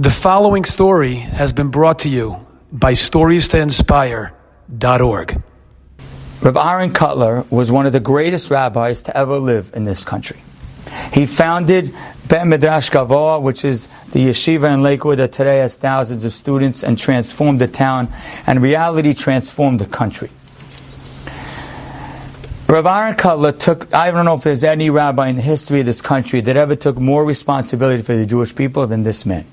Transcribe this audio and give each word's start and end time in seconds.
The 0.00 0.08
following 0.08 0.64
story 0.64 1.16
has 1.16 1.52
been 1.52 1.68
brought 1.68 1.98
to 1.98 2.08
you 2.08 2.46
by 2.72 2.94
StoriesToInspire.org. 2.94 5.42
Rav 6.40 6.56
Aaron 6.56 6.94
Kotler 6.94 7.50
was 7.50 7.70
one 7.70 7.84
of 7.84 7.92
the 7.92 8.00
greatest 8.00 8.50
rabbis 8.50 9.02
to 9.02 9.14
ever 9.14 9.38
live 9.38 9.72
in 9.74 9.84
this 9.84 10.02
country. 10.02 10.38
He 11.12 11.26
founded 11.26 11.92
Beth 12.26 12.46
Medrash 12.46 12.90
Govoha, 12.90 13.42
which 13.42 13.62
is 13.62 13.88
the 14.12 14.28
yeshiva 14.28 14.72
in 14.72 14.82
Lakewood 14.82 15.18
that 15.18 15.32
today 15.32 15.58
has 15.58 15.76
thousands 15.76 16.24
of 16.24 16.32
students 16.32 16.82
and 16.82 16.98
transformed 16.98 17.60
the 17.60 17.68
town 17.68 18.08
and 18.46 18.62
reality 18.62 19.12
transformed 19.12 19.80
the 19.80 19.86
country. 19.86 20.30
Rav 22.68 22.86
Aaron 22.86 23.16
Kotler 23.16 23.58
took, 23.58 23.92
I 23.92 24.10
don't 24.10 24.24
know 24.24 24.36
if 24.36 24.44
there's 24.44 24.64
any 24.64 24.88
rabbi 24.88 25.28
in 25.28 25.36
the 25.36 25.42
history 25.42 25.80
of 25.80 25.84
this 25.84 26.00
country 26.00 26.40
that 26.40 26.56
ever 26.56 26.74
took 26.74 26.96
more 26.96 27.22
responsibility 27.22 28.02
for 28.02 28.14
the 28.14 28.24
Jewish 28.24 28.54
people 28.54 28.86
than 28.86 29.02
this 29.02 29.26
man. 29.26 29.44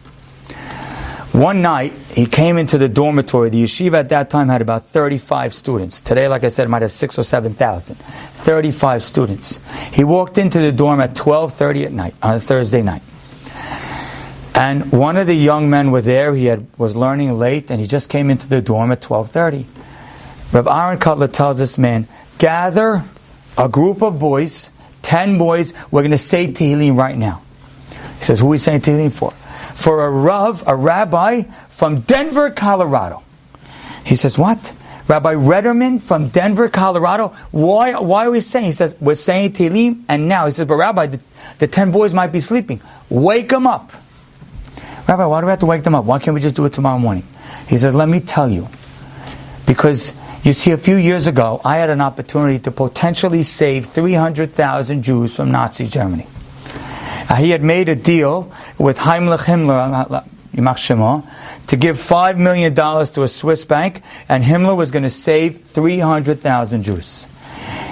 One 1.38 1.62
night, 1.62 1.94
he 2.10 2.26
came 2.26 2.58
into 2.58 2.80
the 2.80 2.90
dormitory. 2.90 3.52
The 3.52 3.64
yeshiva 3.64 4.00
at 4.00 4.10
that 4.10 4.32
time 4.32 4.50
had 4.50 4.64
about 4.64 4.88
35 4.88 5.54
students. 5.54 6.02
Today, 6.02 6.28
like 6.28 6.44
I 6.44 6.48
said, 6.48 6.68
might 6.68 6.82
have 6.82 6.92
six 6.92 7.20
or 7.20 7.22
7,000. 7.22 7.96
35 7.96 9.04
students. 9.04 9.60
He 9.94 10.04
walked 10.04 10.40
into 10.40 10.58
the 10.58 10.72
dorm 10.72 11.00
at 11.00 11.14
12.30 11.14 11.86
at 11.86 11.92
night, 11.92 12.16
on 12.24 12.38
a 12.38 12.40
Thursday 12.40 12.82
night. 12.82 13.04
And 14.56 14.92
one 14.92 15.16
of 15.16 15.28
the 15.28 15.36
young 15.36 15.70
men 15.70 15.92
was 15.92 16.06
there. 16.06 16.34
He 16.34 16.46
had, 16.46 16.66
was 16.76 16.96
learning 16.96 17.32
late, 17.36 17.70
and 17.70 17.80
he 17.80 17.86
just 17.86 18.10
came 18.10 18.32
into 18.32 18.50
the 18.50 18.60
dorm 18.60 18.92
at 18.92 19.02
12.30. 19.02 19.66
Rav 20.54 20.66
Aaron 20.66 20.98
Kotler 20.98 21.32
tells 21.32 21.60
this 21.60 21.78
man, 21.78 22.08
gather 22.40 23.04
a 23.60 23.70
group 23.70 24.02
of 24.02 24.18
boys, 24.18 24.72
10 25.04 25.38
boys, 25.38 25.76
we're 25.92 26.02
going 26.02 26.10
to 26.10 26.18
say 26.18 26.48
Tehillim 26.48 26.98
right 26.98 27.16
now. 27.16 27.44
He 28.18 28.24
says, 28.24 28.40
who 28.40 28.48
are 28.48 28.50
we 28.50 28.58
saying 28.58 28.82
Tehillim 28.82 29.12
for? 29.12 29.36
For 29.78 30.04
a 30.04 30.10
Rav, 30.10 30.64
a 30.66 30.76
rabbi 30.76 31.44
from 31.70 32.00
Denver, 32.02 32.50
Colorado. 32.50 33.22
He 34.04 34.16
says, 34.16 34.36
What? 34.36 34.74
Rabbi 35.08 35.36
Rederman 35.36 36.02
from 36.02 36.30
Denver, 36.30 36.68
Colorado. 36.68 37.30
Why, 37.52 37.98
why 38.00 38.26
are 38.26 38.32
we 38.32 38.40
saying? 38.40 38.66
He 38.66 38.72
says, 38.72 38.96
We're 39.00 39.14
saying 39.14 39.52
Tehillim, 39.52 40.04
and 40.10 40.28
now 40.28 40.48
he 40.48 40.52
says, 40.52 40.66
But 40.66 40.78
Rabbi, 40.78 41.06
the, 41.06 41.22
the 41.60 41.68
10 41.68 41.92
boys 41.92 42.12
might 42.12 42.32
be 42.32 42.40
sleeping. 42.40 42.82
Wake 43.10 43.50
them 43.50 43.68
up. 43.68 43.92
Rabbi, 45.08 45.26
why 45.26 45.42
do 45.42 45.46
we 45.46 45.52
have 45.52 45.60
to 45.60 45.68
wake 45.68 45.84
them 45.84 45.94
up? 45.94 46.06
Why 46.06 46.18
can't 46.18 46.34
we 46.34 46.42
just 46.42 46.56
do 46.56 46.66
it 46.66 46.74
tomorrow 46.74 46.98
morning? 46.98 47.28
He 47.70 47.78
says, 47.78 47.94
Let 47.94 48.10
me 48.10 48.20
tell 48.20 48.50
you. 48.50 48.68
Because 49.68 50.12
you 50.42 50.54
see, 50.54 50.72
a 50.72 50.78
few 50.78 50.96
years 50.96 51.28
ago, 51.28 51.62
I 51.64 51.78
had 51.78 51.92
an 51.92 52.02
opportunity 52.02 52.58
to 52.60 52.72
potentially 52.72 53.44
save 53.44 53.86
300,000 53.86 55.04
Jews 55.04 55.36
from 55.36 55.52
Nazi 55.52 55.88
Germany. 55.88 56.26
Uh, 57.30 57.36
he 57.36 57.50
had 57.50 57.64
made 57.64 57.90
a 57.90 57.96
deal 57.96 58.52
with 58.78 58.98
Heinrich 59.00 59.42
Himmler, 59.42 60.24
to 61.68 61.76
give 61.78 61.98
$5 61.98 62.38
million 62.38 62.74
to 62.74 63.24
a 63.24 63.28
Swiss 63.28 63.66
bank, 63.66 64.02
and 64.28 64.44
Himmler 64.44 64.76
was 64.76 64.92
going 64.92 65.04
to 65.04 65.10
save 65.10 65.64
300,000 65.64 66.84
Jews. 66.84 67.28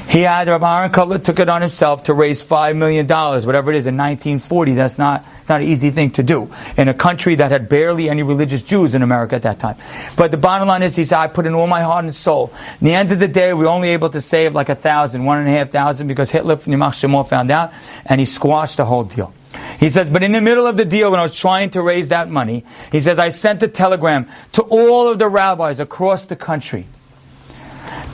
He 0.07 0.21
had, 0.21 0.47
Rabbi 0.47 0.79
Aaron 0.79 0.91
Kotler 0.91 1.21
took 1.21 1.39
it 1.39 1.49
on 1.49 1.61
himself 1.61 2.03
to 2.03 2.13
raise 2.13 2.41
$5 2.41 2.77
million, 2.77 3.07
whatever 3.07 3.71
it 3.71 3.75
is, 3.75 3.87
in 3.87 3.97
1940. 3.97 4.73
That's 4.73 4.97
not, 4.97 5.25
not 5.49 5.61
an 5.61 5.67
easy 5.67 5.89
thing 5.89 6.11
to 6.11 6.23
do 6.23 6.49
in 6.77 6.87
a 6.87 6.93
country 6.93 7.35
that 7.35 7.51
had 7.51 7.67
barely 7.67 8.09
any 8.09 8.23
religious 8.23 8.61
Jews 8.61 8.95
in 8.95 9.01
America 9.01 9.35
at 9.35 9.41
that 9.41 9.59
time. 9.59 9.75
But 10.15 10.31
the 10.31 10.37
bottom 10.37 10.67
line 10.67 10.83
is, 10.83 10.95
he 10.95 11.03
said, 11.03 11.19
I 11.19 11.27
put 11.27 11.45
in 11.45 11.53
all 11.53 11.67
my 11.67 11.81
heart 11.81 12.05
and 12.05 12.15
soul. 12.15 12.53
In 12.79 12.85
the 12.85 12.93
end 12.93 13.11
of 13.11 13.19
the 13.19 13.27
day, 13.27 13.53
we 13.53 13.65
were 13.65 13.69
only 13.69 13.89
able 13.89 14.09
to 14.09 14.21
save 14.21 14.55
like 14.55 14.69
a 14.69 14.75
thousand, 14.75 15.25
one 15.25 15.39
and 15.39 15.47
a 15.47 15.51
half 15.51 15.69
thousand, 15.69 16.07
because 16.07 16.31
Hitler 16.31 16.57
from 16.57 16.73
Yimach 16.73 16.93
Shemo 16.93 17.27
found 17.27 17.51
out, 17.51 17.73
and 18.05 18.19
he 18.19 18.25
squashed 18.25 18.77
the 18.77 18.85
whole 18.85 19.03
deal. 19.03 19.33
He 19.79 19.89
says, 19.89 20.09
but 20.09 20.23
in 20.23 20.31
the 20.31 20.41
middle 20.41 20.67
of 20.67 20.77
the 20.77 20.85
deal, 20.85 21.11
when 21.11 21.19
I 21.19 21.23
was 21.23 21.37
trying 21.37 21.71
to 21.71 21.81
raise 21.81 22.09
that 22.09 22.29
money, 22.29 22.63
he 22.91 22.99
says, 22.99 23.19
I 23.19 23.29
sent 23.29 23.63
a 23.63 23.67
telegram 23.67 24.27
to 24.53 24.61
all 24.63 25.09
of 25.09 25.19
the 25.19 25.27
rabbis 25.27 25.79
across 25.79 26.25
the 26.25 26.35
country 26.35 26.87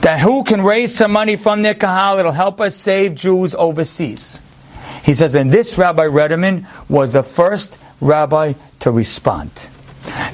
that 0.02 0.20
who 0.20 0.44
can 0.44 0.62
raise 0.62 0.94
some 0.94 1.12
money 1.12 1.36
from 1.36 1.62
their 1.62 1.74
kahal, 1.74 2.18
it'll 2.18 2.32
help 2.32 2.60
us 2.60 2.76
save 2.76 3.14
Jews 3.14 3.54
overseas. 3.54 4.40
He 5.04 5.14
says, 5.14 5.34
and 5.34 5.50
this 5.50 5.78
Rabbi 5.78 6.06
Rederman 6.06 6.66
was 6.88 7.12
the 7.12 7.22
first 7.22 7.78
rabbi 8.00 8.54
to 8.80 8.90
respond. 8.90 9.50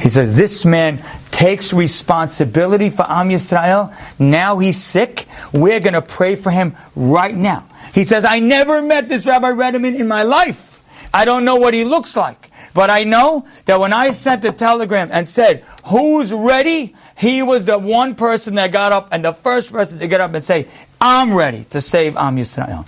He 0.00 0.08
says, 0.08 0.34
this 0.34 0.64
man 0.64 1.04
takes 1.30 1.72
responsibility 1.72 2.90
for 2.90 3.04
Am 3.08 3.28
Yisrael. 3.28 3.94
Now 4.18 4.58
he's 4.58 4.82
sick. 4.82 5.26
We're 5.52 5.80
going 5.80 5.94
to 5.94 6.02
pray 6.02 6.34
for 6.34 6.50
him 6.50 6.74
right 6.96 7.34
now. 7.34 7.66
He 7.94 8.04
says, 8.04 8.24
I 8.24 8.40
never 8.40 8.82
met 8.82 9.08
this 9.08 9.26
Rabbi 9.26 9.52
Rederman 9.52 9.98
in 9.98 10.08
my 10.08 10.22
life. 10.22 10.80
I 11.12 11.24
don't 11.24 11.44
know 11.44 11.56
what 11.56 11.74
he 11.74 11.84
looks 11.84 12.16
like. 12.16 12.47
But 12.78 12.90
I 12.90 13.02
know 13.02 13.44
that 13.64 13.80
when 13.80 13.92
I 13.92 14.12
sent 14.12 14.42
the 14.42 14.52
telegram 14.52 15.08
and 15.10 15.28
said, 15.28 15.64
who's 15.86 16.32
ready? 16.32 16.94
He 17.16 17.42
was 17.42 17.64
the 17.64 17.76
one 17.76 18.14
person 18.14 18.54
that 18.54 18.70
got 18.70 18.92
up 18.92 19.08
and 19.10 19.24
the 19.24 19.32
first 19.32 19.72
person 19.72 19.98
to 19.98 20.06
get 20.06 20.20
up 20.20 20.32
and 20.32 20.44
say, 20.44 20.68
I'm 21.00 21.34
ready 21.34 21.64
to 21.70 21.80
save 21.80 22.16
Am 22.16 22.36
Yisrael. 22.36 22.86